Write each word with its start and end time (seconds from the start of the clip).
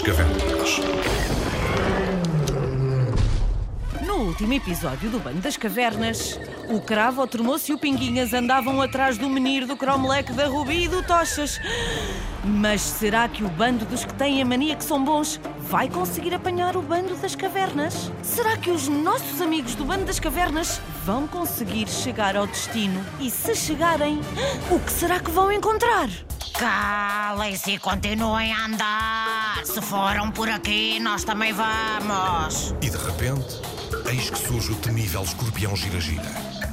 das 0.00 0.02
Cavernas. 0.02 0.80
No 4.06 4.14
último 4.24 4.52
episódio 4.54 5.10
do 5.10 5.18
Bando 5.18 5.40
das 5.40 5.56
Cavernas, 5.56 6.38
o 6.68 6.80
Cravo, 6.80 7.22
o 7.22 7.26
Tremoço 7.26 7.70
e 7.70 7.74
o 7.74 7.78
Pinguinhas 7.78 8.32
andavam 8.32 8.80
atrás 8.80 9.18
do 9.18 9.28
menino 9.28 9.66
do 9.66 9.76
Cromleque, 9.76 10.32
da 10.32 10.46
Rubi 10.46 10.84
e 10.84 10.88
do 10.88 11.02
Tochas. 11.02 11.60
Mas 12.42 12.80
será 12.80 13.28
que 13.28 13.44
o 13.44 13.48
bando 13.48 13.84
dos 13.84 14.04
que 14.04 14.14
têm 14.14 14.40
a 14.40 14.44
mania 14.44 14.74
que 14.74 14.84
são 14.84 15.04
bons 15.04 15.38
vai 15.60 15.88
conseguir 15.88 16.34
apanhar 16.34 16.76
o 16.76 16.82
bando 16.82 17.14
das 17.16 17.34
cavernas? 17.34 18.10
Será 18.22 18.56
que 18.56 18.70
os 18.70 18.88
nossos 18.88 19.42
amigos 19.42 19.74
do 19.74 19.84
bando 19.84 20.06
das 20.06 20.20
cavernas 20.20 20.80
vão 21.04 21.26
conseguir 21.26 21.88
chegar 21.88 22.36
ao 22.36 22.46
destino? 22.46 23.04
E 23.20 23.30
se 23.30 23.54
chegarem, 23.54 24.20
o 24.70 24.78
que 24.78 24.92
será 24.92 25.20
que 25.20 25.30
vão 25.30 25.52
encontrar? 25.52 26.08
Calem-se 26.58 27.72
e 27.72 27.78
continuem 27.78 28.52
a 28.52 28.66
andar. 28.66 29.64
Se 29.64 29.80
foram 29.80 30.30
por 30.30 30.48
aqui, 30.48 30.98
nós 31.00 31.24
também 31.24 31.52
vamos. 31.52 32.74
E 32.82 32.90
de 32.90 32.96
repente, 32.96 33.60
eis 34.10 34.30
que 34.30 34.38
surge 34.38 34.72
o 34.72 34.76
temível 34.76 35.22
escorpião 35.22 35.74
gira-gira. 35.74 36.30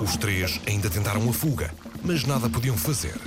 Os 0.00 0.16
três 0.16 0.60
ainda 0.66 0.90
tentaram 0.90 1.28
a 1.28 1.32
fuga, 1.32 1.72
mas 2.02 2.24
nada 2.24 2.48
podiam 2.48 2.76
fazer. 2.76 3.18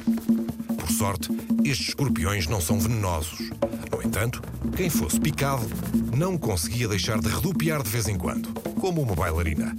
Por 0.78 0.90
sorte, 0.90 1.30
estes 1.64 1.90
escorpiões 1.90 2.48
não 2.48 2.60
são 2.62 2.80
venenosos. 2.80 3.50
No 3.92 4.02
entanto, 4.02 4.42
quem 4.76 4.90
fosse 4.90 5.20
picado 5.20 5.66
não 6.16 6.38
conseguia 6.38 6.88
deixar 6.88 7.20
de 7.20 7.30
redupiar 7.30 7.82
de 7.82 7.90
vez 7.90 8.08
em 8.08 8.18
quando, 8.18 8.50
como 8.80 9.02
uma 9.02 9.16
bailarina. 9.16 9.76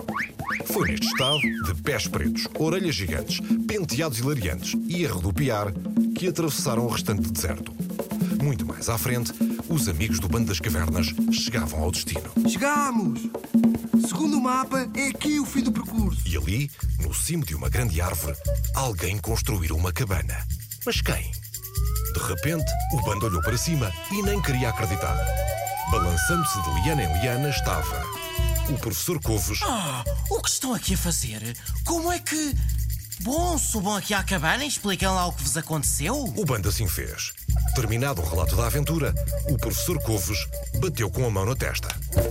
Foi 0.67 0.89
neste 0.89 1.07
estado, 1.07 1.41
de 1.41 1.83
pés 1.83 2.09
pretos, 2.09 2.49
orelhas 2.59 2.95
gigantes, 2.95 3.39
penteados 3.67 4.19
hilariantes 4.19 4.75
e 4.89 5.07
a 5.07 5.13
redupiar, 5.13 5.73
que 6.15 6.29
atravessaram 6.29 6.87
o 6.87 6.89
restante 6.89 7.31
deserto. 7.31 7.75
Muito 8.43 8.67
mais 8.67 8.89
à 8.89 8.97
frente, 8.99 9.33
os 9.69 9.89
amigos 9.89 10.19
do 10.19 10.29
Bando 10.29 10.47
das 10.47 10.61
Cavernas 10.61 11.07
chegavam 11.33 11.83
ao 11.83 11.91
destino. 11.91 12.31
Chegamos! 12.49 13.21
Segundo 14.07 14.39
o 14.39 14.43
mapa, 14.43 14.89
é 14.95 15.09
aqui 15.09 15.41
o 15.41 15.47
fim 15.47 15.63
do 15.63 15.73
percurso. 15.73 16.23
E 16.27 16.37
ali, 16.37 16.71
no 17.01 17.13
cimo 17.15 17.45
de 17.45 17.55
uma 17.55 17.69
grande 17.69 18.01
árvore, 18.01 18.37
alguém 18.75 19.19
construíra 19.19 19.75
uma 19.75 19.93
cabana. 19.93 20.47
Mas 20.85 21.01
quem? 21.01 21.31
De 22.13 22.21
repente, 22.21 22.71
o 22.93 23.03
bando 23.03 23.27
olhou 23.27 23.43
para 23.43 23.57
cima 23.57 23.91
e 24.13 24.23
nem 24.23 24.41
queria 24.41 24.69
acreditar. 24.69 25.17
Balançando-se 25.91 26.63
de 26.63 26.83
liana 26.83 27.03
em 27.03 27.21
liana 27.21 27.49
estava 27.49 28.05
o 28.71 28.79
professor 28.79 29.21
Covos 29.21 29.61
Ah, 29.63 30.03
o 30.31 30.41
que 30.41 30.49
estão 30.49 30.73
aqui 30.73 30.95
a 30.95 30.97
fazer? 30.97 31.57
Como 31.85 32.11
é 32.11 32.19
que. 32.19 32.55
Bom, 33.23 33.57
subam 33.57 33.97
aqui 33.97 34.13
à 34.13 34.23
cabana 34.23 34.65
e 34.65 34.69
expliquem 34.69 35.09
lá 35.09 35.27
o 35.27 35.33
que 35.33 35.43
vos 35.43 35.57
aconteceu. 35.57 36.15
O 36.37 36.45
bando 36.45 36.69
assim 36.69 36.87
fez. 36.87 37.33
Terminado 37.75 38.21
o 38.21 38.29
relato 38.29 38.57
da 38.57 38.67
aventura, 38.67 39.15
o 39.49 39.57
professor 39.57 40.01
Covos 40.03 40.47
bateu 40.81 41.11
com 41.11 41.27
a 41.27 41.31
mão 41.31 41.45
na 41.45 41.55
testa. 41.55 41.89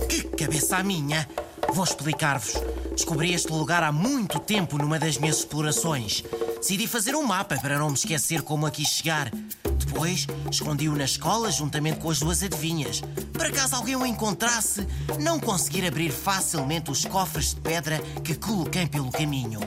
Que 0.08 0.22
cabeça 0.22 0.76
a 0.76 0.82
minha! 0.82 1.28
Vou 1.72 1.84
explicar-vos. 1.84 2.54
Descobri 2.94 3.32
este 3.32 3.50
lugar 3.50 3.82
há 3.82 3.90
muito 3.90 4.38
tempo 4.38 4.78
numa 4.78 4.98
das 4.98 5.18
minhas 5.18 5.38
explorações. 5.38 6.22
Decidi 6.58 6.86
fazer 6.86 7.14
um 7.16 7.24
mapa 7.24 7.56
para 7.56 7.78
não 7.78 7.88
me 7.88 7.96
esquecer 7.96 8.42
como 8.42 8.66
aqui 8.66 8.84
chegar. 8.84 9.30
Depois, 9.78 10.26
escondi-o 10.50 10.94
na 10.94 11.04
escola 11.04 11.50
juntamente 11.50 11.98
com 11.98 12.10
as 12.10 12.20
duas 12.20 12.42
adivinhas. 12.42 13.00
Para 13.32 13.50
caso 13.50 13.74
alguém 13.74 13.96
o 13.96 14.06
encontrasse, 14.06 14.86
não 15.20 15.40
conseguir 15.40 15.86
abrir 15.86 16.10
facilmente 16.10 16.90
os 16.90 17.04
cofres 17.04 17.54
de 17.54 17.60
pedra 17.60 17.98
que 18.22 18.34
coloquei 18.34 18.86
pelo 18.86 19.10
caminho. 19.10 19.60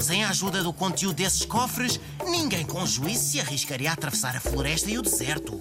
Sem 0.00 0.24
a 0.24 0.30
ajuda 0.30 0.62
do 0.62 0.72
conteúdo 0.72 1.16
desses 1.16 1.44
cofres, 1.44 2.00
ninguém 2.26 2.64
com 2.66 2.84
juízo 2.86 3.24
se 3.24 3.40
arriscaria 3.40 3.90
a 3.90 3.94
atravessar 3.94 4.36
a 4.36 4.40
floresta 4.40 4.90
e 4.90 4.98
o 4.98 5.02
deserto. 5.02 5.60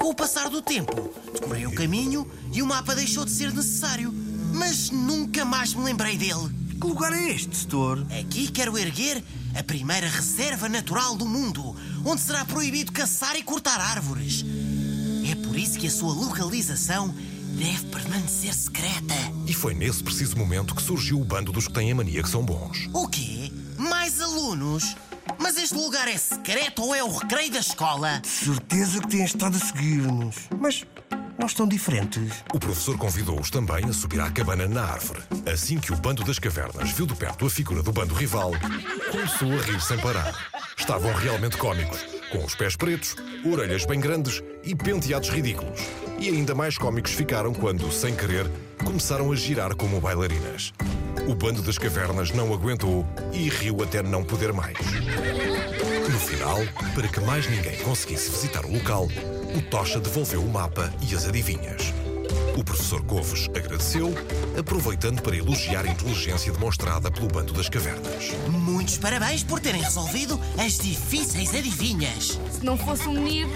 Com 0.00 0.10
o 0.10 0.14
passar 0.14 0.48
do 0.48 0.62
tempo, 0.62 1.12
decorei 1.32 1.66
o 1.66 1.74
caminho 1.74 2.28
e 2.52 2.62
o 2.62 2.66
mapa 2.66 2.94
deixou 2.94 3.24
de 3.24 3.30
ser 3.30 3.52
necessário. 3.52 4.12
Mas 4.52 4.90
nunca 4.90 5.44
mais 5.44 5.74
me 5.74 5.84
lembrei 5.84 6.16
dele. 6.16 6.50
Que 6.80 6.86
lugar 6.86 7.12
é 7.12 7.30
este, 7.30 7.56
setor? 7.56 8.06
Aqui 8.18 8.48
quero 8.48 8.78
erguer 8.78 9.22
a 9.54 9.62
primeira 9.62 10.08
reserva 10.08 10.68
natural 10.68 11.16
do 11.16 11.26
mundo, 11.26 11.74
onde 12.04 12.20
será 12.20 12.44
proibido 12.44 12.92
caçar 12.92 13.36
e 13.36 13.42
cortar 13.42 13.80
árvores. 13.80 14.44
É 15.30 15.34
por 15.34 15.56
isso 15.56 15.78
que 15.78 15.88
a 15.88 15.90
sua 15.90 16.14
localização 16.14 17.14
deve 17.58 17.86
permanecer 17.86 18.54
secreta. 18.54 19.14
E 19.46 19.52
foi 19.52 19.74
nesse 19.74 20.02
preciso 20.02 20.36
momento 20.36 20.74
que 20.74 20.82
surgiu 20.82 21.20
o 21.20 21.24
bando 21.24 21.50
dos 21.50 21.66
que 21.66 21.74
têm 21.74 21.90
a 21.90 21.94
mania 21.94 22.22
que 22.22 22.30
são 22.30 22.44
bons. 22.44 22.88
O 22.92 23.08
quê? 23.08 23.37
Alunos? 24.28 24.94
Mas 25.38 25.56
este 25.56 25.74
lugar 25.74 26.06
é 26.06 26.18
secreto 26.18 26.82
ou 26.82 26.94
é 26.94 27.02
o 27.02 27.10
recreio 27.10 27.50
da 27.50 27.60
escola? 27.60 28.20
Certeza 28.22 29.00
que 29.00 29.08
têm 29.08 29.24
estado 29.24 29.56
a 29.56 29.58
seguir-nos. 29.58 30.36
Mas 30.60 30.84
nós 31.38 31.54
tão 31.54 31.66
diferentes. 31.66 32.44
O 32.52 32.58
professor 32.58 32.98
convidou-os 32.98 33.48
também 33.48 33.86
a 33.86 33.92
subir 33.92 34.20
à 34.20 34.30
cabana 34.30 34.68
na 34.68 34.82
árvore. 34.82 35.22
Assim 35.50 35.78
que 35.78 35.94
o 35.94 35.96
bando 35.96 36.22
das 36.24 36.38
cavernas 36.38 36.90
viu 36.90 37.06
de 37.06 37.14
perto 37.14 37.46
a 37.46 37.50
figura 37.50 37.82
do 37.82 37.90
bando 37.90 38.14
rival, 38.14 38.52
começou 39.10 39.50
a 39.50 39.62
rir 39.62 39.80
sem 39.80 39.96
parar. 39.98 40.34
Estavam 40.76 41.14
realmente 41.14 41.56
cómicos, 41.56 42.04
com 42.30 42.44
os 42.44 42.54
pés 42.54 42.76
pretos, 42.76 43.16
orelhas 43.50 43.86
bem 43.86 43.98
grandes 43.98 44.42
e 44.62 44.74
penteados 44.74 45.30
ridículos. 45.30 45.80
E 46.18 46.28
ainda 46.28 46.54
mais 46.54 46.76
cómicos 46.76 47.12
ficaram 47.12 47.54
quando, 47.54 47.90
sem 47.90 48.14
querer, 48.14 48.46
começaram 48.84 49.32
a 49.32 49.36
girar 49.36 49.74
como 49.74 50.02
bailarinas. 50.02 50.74
O 51.28 51.34
bando 51.34 51.60
das 51.60 51.76
cavernas 51.76 52.30
não 52.30 52.54
aguentou 52.54 53.06
e 53.34 53.50
riu 53.50 53.82
até 53.82 54.02
não 54.02 54.24
poder 54.24 54.50
mais. 54.50 54.78
No 56.10 56.18
final, 56.18 56.56
para 56.94 57.06
que 57.06 57.20
mais 57.20 57.46
ninguém 57.46 57.76
conseguisse 57.80 58.30
visitar 58.30 58.64
o 58.64 58.72
local, 58.72 59.06
o 59.54 59.60
Tocha 59.60 60.00
devolveu 60.00 60.42
o 60.42 60.48
mapa 60.48 60.90
e 61.06 61.14
as 61.14 61.26
adivinhas. 61.26 61.92
O 62.56 62.64
professor 62.64 63.04
Covos 63.04 63.46
agradeceu, 63.54 64.14
aproveitando 64.58 65.20
para 65.20 65.36
elogiar 65.36 65.84
a 65.84 65.90
inteligência 65.90 66.50
demonstrada 66.50 67.10
pelo 67.10 67.28
bando 67.28 67.52
das 67.52 67.68
cavernas. 67.68 68.30
Muitos 68.48 68.96
parabéns 68.96 69.44
por 69.44 69.60
terem 69.60 69.82
resolvido 69.82 70.40
as 70.56 70.78
difíceis 70.78 71.54
adivinhas. 71.54 72.40
Se 72.50 72.64
não 72.64 72.78
fosse 72.78 73.06
um 73.06 73.12
menino, 73.12 73.52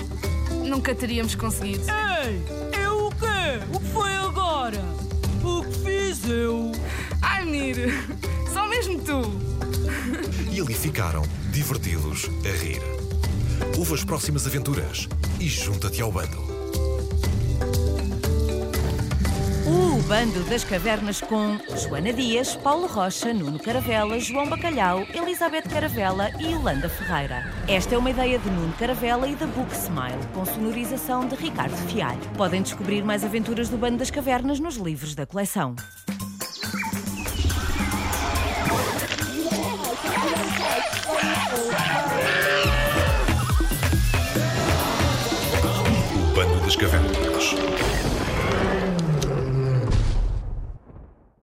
nunca 0.63 0.95
teríamos 0.95 1.35
conseguido. 1.35 1.87
Ei, 1.91 2.83
eu 2.85 3.07
o 3.07 3.11
quê? 3.13 3.65
O 3.73 3.81
que 3.81 3.89
foi 3.89 4.22
E 10.53 10.61
ali 10.61 10.75
ficaram, 10.75 11.23
divertidos, 11.51 12.29
a 12.45 12.63
rir. 12.63 12.83
Houve 13.79 13.95
as 13.95 14.05
próximas 14.05 14.47
aventuras 14.47 15.09
e 15.41 15.49
junta-te 15.49 16.03
ao 16.03 16.13
bando. 16.13 16.37
O 19.67 20.03
Bando 20.03 20.45
das 20.51 20.63
Cavernas 20.63 21.23
com 21.23 21.59
Joana 21.75 22.13
Dias, 22.13 22.55
Paulo 22.57 22.87
Rocha, 22.87 23.33
Nuno 23.33 23.59
Caravela, 23.59 24.21
João 24.21 24.47
Bacalhau, 24.47 25.07
Elizabeth 25.15 25.63
Caravela 25.63 26.29
e 26.39 26.53
Yolanda 26.53 26.91
Ferreira. 26.91 27.51
Esta 27.67 27.95
é 27.95 27.99
uma 27.99 28.11
ideia 28.11 28.39
de 28.39 28.51
Nuno 28.51 28.75
Caravela 28.75 29.27
e 29.27 29.35
da 29.35 29.47
Book 29.47 29.75
Smile, 29.75 30.21
com 30.35 30.45
sonorização 30.45 31.27
de 31.27 31.35
Ricardo 31.35 31.77
Fialho. 31.89 32.21
Podem 32.37 32.61
descobrir 32.61 33.03
mais 33.03 33.25
aventuras 33.25 33.71
do 33.71 33.79
Bando 33.79 33.97
das 33.97 34.11
Cavernas 34.11 34.61
nos 34.61 34.77
livros 34.77 35.15
da 35.15 35.25
coleção. 35.25 35.75
Cavernas. 46.77 47.92